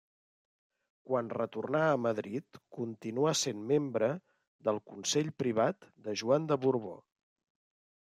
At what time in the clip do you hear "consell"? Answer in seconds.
4.93-5.29